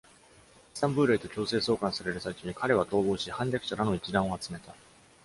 [0.03, 0.07] イ
[0.73, 4.73] スタンブールへと強制送還される最中に彼は逃亡し、反逆者らの一団を集めた。